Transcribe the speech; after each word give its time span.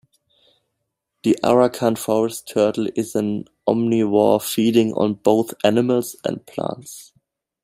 The 1.21 1.37
Arakan 1.43 1.95
forest 1.95 2.47
turtle 2.51 2.87
is 2.95 3.13
an 3.13 3.45
omnivore, 3.69 4.41
feeding 4.41 4.93
on 4.95 5.13
both 5.13 5.53
animals 5.63 6.15
and 6.25 6.43
plants. 6.47 7.13